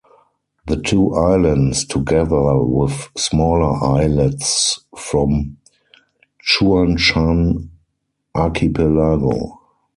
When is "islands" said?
1.13-1.85